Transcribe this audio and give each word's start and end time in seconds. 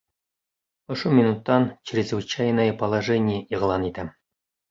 Ошо 0.93 1.11
минуттан 1.17 1.67
чрезвычайное 1.91 2.67
положение 2.81 3.39
иғлан 3.59 3.89
итәм! 3.93 4.13